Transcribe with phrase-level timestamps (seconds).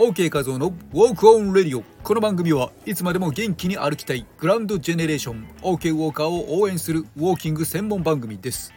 [0.00, 8.72] OK 画像の Walk on Radio この番組はいつまでも元気に歩きたいグランドジェネレーション OK ウォーカーを応援するウォーキング専門番組です。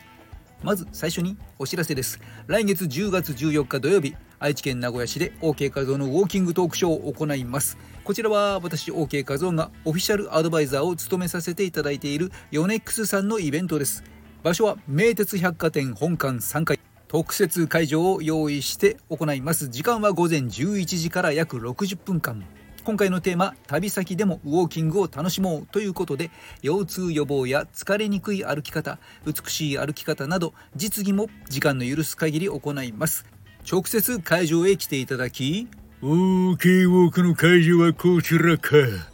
[0.63, 2.19] まず最初にお知らせです。
[2.47, 7.77] 来月10月14日土曜日愛知県名古屋市で OK 画像のウォーキングトークショーを行います。
[8.03, 14.03] こちらは私 OK 画像がオフィシャルアドバイザーを務めさせていただいているヨネックスさんのイベントです。
[14.43, 16.81] 場所は名鉄百貨店本館3階。
[17.13, 19.69] 特設会場を用意して行います。
[19.69, 22.43] 時間は午前11時から約60分間。
[22.83, 26.31] 今回のテーマ旅先でもウォーキングを楽しもうということで
[26.63, 33.27] 腰痛予防や疲れにくい歩き方美しい歩き方など実技も時間の許す限り行います。
[33.71, 35.67] 直接会場へ来ていただき
[36.01, 39.12] OK ウォークの会場はこちらか。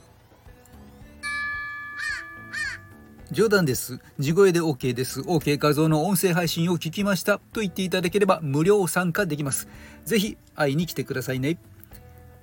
[3.32, 4.00] 冗談です。
[4.18, 5.22] 地声で OK です。
[5.22, 9.68] OK 画像の音声配信を聞きましたと言っていただければ無料参加できます。
[10.04, 11.60] ぜひ会いに来てくださいね。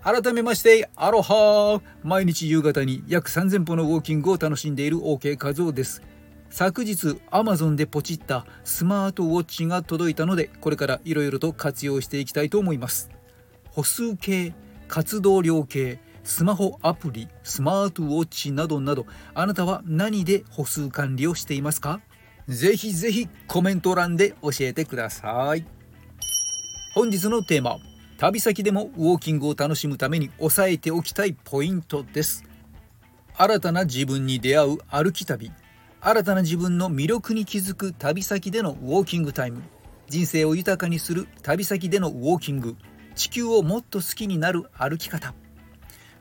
[0.01, 6.03] 改めまして、アロハ毎日夕方に約3000歩のウォーキングを楽しんでいる OK 画像です。
[6.51, 13.11] 昨日 Amazon でポチったスマートウォッチが届いたのでこれからいろいろと活用していきたいと思います
[13.71, 14.55] 歩数計
[14.89, 22.01] 活動量計スマホアプリ、スマートウォッチなどなど、あなたは何で歩数管理をしていますか？
[22.49, 25.65] ぜひぜひコメント欄で教えてください。
[26.97, 27.77] 本日のテーマ、
[28.19, 32.45] 旅先でもウォーキングを楽しむために押さえておきたいポイントです。
[33.37, 35.53] 新たな自分に出会う歩き旅、
[36.01, 39.63] 新たな自分の魅力に気づく旅先でのウォーキングタイム、
[40.09, 42.75] 人生を豊かにする旅先でのウォーキング、
[43.15, 45.33] 地球をもっと好きになる歩き方。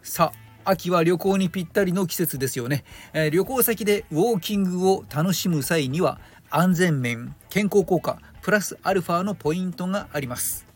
[0.06, 0.32] さ
[0.64, 6.20] あ秋は旅行にぴったりの季節ですよね、えー、旅行先でウォーキングを楽しむ際には
[6.52, 10.68] 安全面健康効果プラスアルファのポイントがあります。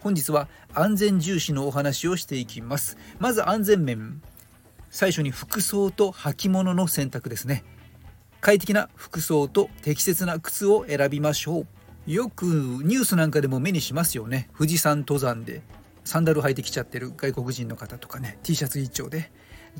[0.00, 2.98] 本日は安全重視のお話をしていきます。
[3.18, 4.20] まず安全面。
[4.90, 7.64] 最初に服装と履物の選択ですね。
[8.42, 11.66] 快適な服装と適切な靴を選びましょう。
[12.12, 14.50] よくニュースなんかでも目にしますよね。
[14.58, 15.62] 富士山登山で。
[16.04, 19.30] サンダル履いてきちゃってる外国人の方とかね T シャツ一丁で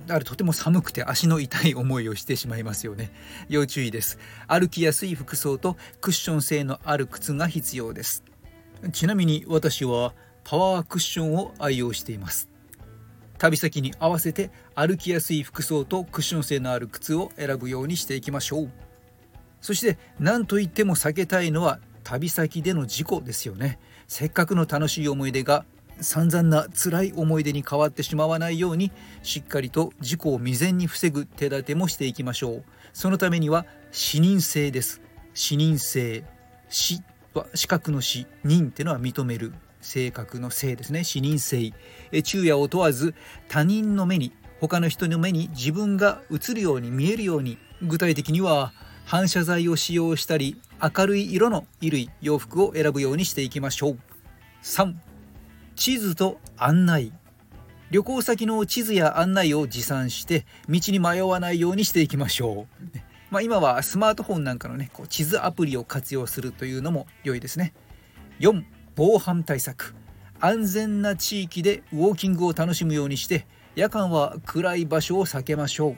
[0.09, 3.13] あれとても寒くて足の痛い思いをしてしまいますよね。
[3.49, 4.19] 要注意です。
[4.49, 8.25] 歩きやすい服装とクッション性のある靴が必要です。
[8.93, 10.13] ちなみに私は
[10.43, 12.49] パワークッションを愛用しています。
[13.39, 18.71] 旅先に合わせて歩きやすい服装とクッション性のある靴を選ぶようにしていきましょう。
[19.61, 23.79] そして何といっても避けたいのは旅先での事故ですよね。
[24.09, 25.65] せっかくの楽しい思い出が
[26.01, 32.65] 散々な辛い思い出に変わってしまわないようにしっかりと事故を未然に防ぐ手立てもしていきましょう。
[32.93, 35.01] そのためには視認性です。
[35.35, 36.25] 視認性。
[36.69, 37.03] 死
[37.35, 38.27] は資格の死。
[38.45, 41.05] 認ってのは認める性格の性ですね。
[41.05, 41.73] 視認性。
[42.13, 43.15] え昼夜を問わず
[43.49, 48.73] 他人の目に他の人の目に自分が映るように見えるように具体的には
[49.05, 53.99] 反射材を使用したり明るい色の衣類洋服を選ぶようにしていきましょう。
[54.63, 54.95] 3
[55.77, 57.13] 地図と案内。
[57.91, 62.99] 旅行先の地図や案内を持参して道に迷わないようにしていきましょう、
[63.31, 67.73] まあ、今はスマートフォンなんかのねこう地図アプリを活用するというのも良いですね。
[68.41, 68.65] 4
[68.97, 69.95] 防犯対策。
[70.41, 73.47] 安全な地域でウォーキングを楽しむようにして
[73.77, 75.97] 夜間は暗い場所を避けましょう。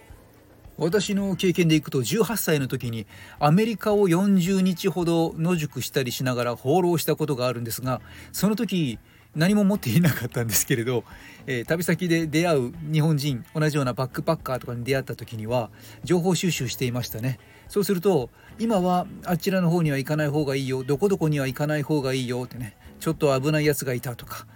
[0.78, 3.06] 私の経験でいくと18歳の時に
[3.38, 8.98] アメリカを40日ほど野宿したりしながら放浪したことがあるんですがその時
[9.36, 11.04] 何も持っていなかったんですけれど、
[11.46, 15.70] えー、旅先で出会う日本人同じようなバックパッカーとかに出会った時には
[16.02, 17.38] 情報収集していましたね。
[17.68, 24.46] そうすると今はあちらの方には行かない方がいいよどこどこには行かない方がいいよってねちょっと危ないやつがいたとか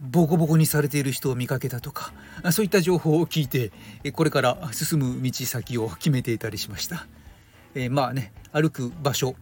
[0.00, 2.12] ボコボコにされている人を見かけたとか
[2.52, 3.72] そういった情報を聞いて
[4.12, 7.06] これから進む道先を決めていたりしました、
[7.74, 9.34] えー、まあね歩く場所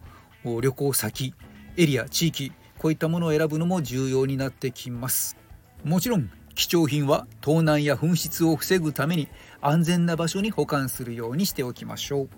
[0.43, 1.33] 旅行先
[1.77, 2.51] エリア地域
[2.83, 5.37] こういったものを選ぶのも重要になってきます。
[5.85, 9.29] もちろん貴重品は盗難や紛失を防ぐために
[9.61, 12.29] 安全な場所に保管するようにしておきましょう。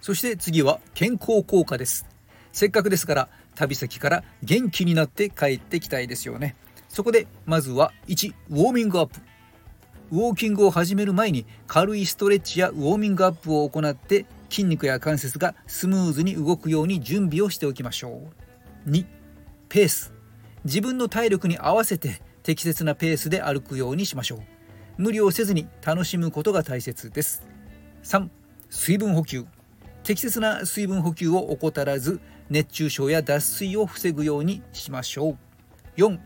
[0.00, 2.04] そして次は健康効果です。
[2.50, 6.56] せっかくですから旅先から元気になって帰ってきたいですよね。
[6.88, 9.20] そこでまずは1ウォーミングアップ。
[10.10, 18.20] ウォーキングを始める前に軽いストレッチやウォーミングアップを行って筋肉や関節がスムーズに動くように準備をしておきましょ
[18.86, 18.90] う。
[18.90, 19.22] 2
[19.74, 20.12] ペース。
[20.64, 24.38] 自分の体力に合わせて適切なペースで歩くようにしましょう。
[24.98, 27.44] 無理をせずに楽しむことが大切です。
[28.04, 28.28] 3
[28.70, 29.46] 水分補給。
[30.04, 35.38] 適切な水分補給を怠らず熱中症や脱水を防ぐようにしましょう。
[35.96, 36.20] 4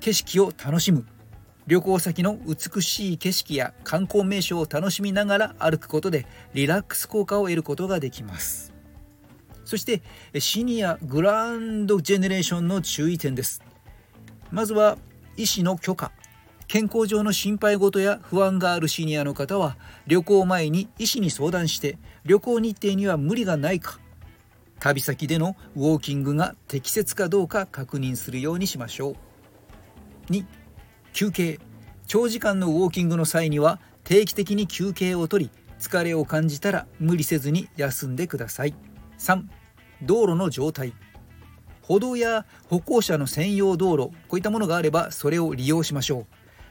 [0.00, 1.04] 景色を楽しむ。
[1.66, 6.24] 旅行先の美しい景色や観光名所を楽しみながら歩くことで
[6.54, 8.73] リラックス効果を得ることができます。
[9.64, 10.02] そして
[10.38, 13.62] シニアグランドジェネレーションの注意点です。
[14.50, 14.98] まずは
[15.36, 16.12] 医師の許可。
[16.66, 19.76] 健康上の心配事や不安があるシニアの方は
[20.06, 24.00] 旅行前に医師に相談して旅行日程には無理がないか。
[24.80, 30.32] 旅先でのウォーキングが適切かどうか確認するようにしましょう。
[30.32, 30.44] 2
[31.12, 31.60] 休憩。
[32.06, 38.74] 長時間のウォーキングの際には定期的に休憩をとり疲れを感じたら無理せずに休んでください。
[39.18, 39.44] 3
[40.02, 40.92] 道路の状態。
[41.82, 46.26] 歩道や歩行者の専用道路こういったものがあればそれを利用しましょ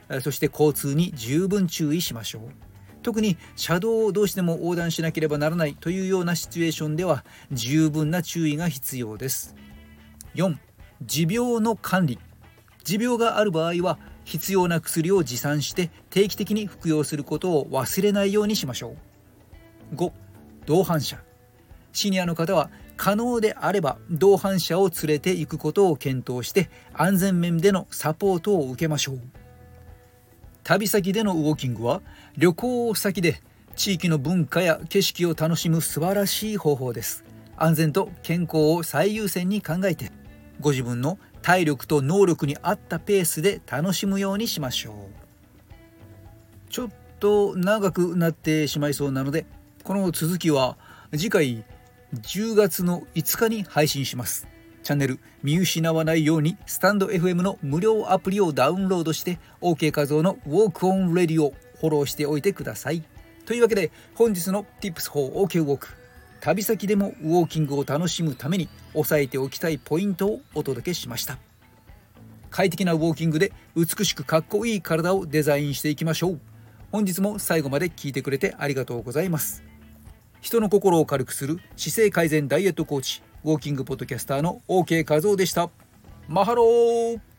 [0.10, 0.22] う。
[0.22, 2.42] そして交通に十分注意しましょう。
[3.04, 9.56] 特に車道をどうしても横断しなければならないというようなシチュエーションでは十分な注意が必要です。
[10.36, 10.56] 4
[11.02, 12.18] 持病の管理。
[12.84, 18.96] 持病がある場合は必要な薬を持参して定期的に服用することを忘れないようにしましょ
[19.92, 19.96] う。
[19.96, 20.12] 5
[20.66, 21.22] 同伴者。
[21.94, 29.20] シニアの方は可能であれば同伴者を連れて行くことを検討して安全面でのサポートを受けましょう。
[30.64, 32.02] 旅先でのウォーキングは
[32.38, 33.42] 旅行先で
[33.76, 37.24] 地域の文化や景色を楽しむ素晴らしい方法です。
[37.58, 40.12] 安全と健康を最優先に考えて
[40.60, 44.96] ご自分の体力と能力に合ったペースで楽しむようにしましょう。
[46.70, 49.46] ちょっと長くなってしまいそうなので
[49.84, 50.78] この続きは
[51.12, 51.66] 次回
[52.14, 54.48] 10月の5日に配信します。
[54.84, 63.04] チャンネル見失わないようにスタンド FM の無料アプリをダウンロードして OK 画像のウォークオンレディをフォローしておいてください。
[63.46, 65.88] というわけで本日の Tips for OK ウォーク。
[66.42, 71.40] 旅先でもウォーキングを楽しむために押さえておきたいポイントをお届けしました。
[72.50, 76.40] 快適なウォーキングで美しくかっこいい体をデザインしていきましょう。
[76.92, 79.64] 本日も最後まで聞いてくれてありがとうございます。
[80.44, 85.70] 人の心を軽くする姿勢改善ダイエットコーチウォーキングポッドキャスターの OK 和夫でした。
[86.28, 87.33] マハロー。